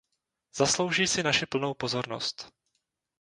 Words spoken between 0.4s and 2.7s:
Zaslouží si naši plnou pozornost.